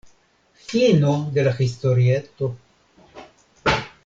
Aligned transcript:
Fino 0.53 1.29
de 1.31 1.43
la 1.43 1.55
historieto. 1.59 2.55